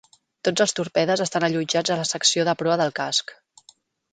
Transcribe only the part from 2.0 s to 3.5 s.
la secció de proa del casc.